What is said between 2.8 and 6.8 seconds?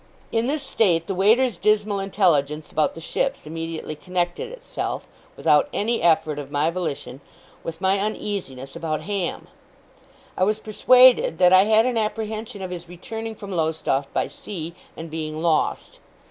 the ships immediately connected itself, without any effort of my